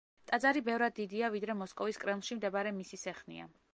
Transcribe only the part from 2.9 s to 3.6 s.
სეხნია.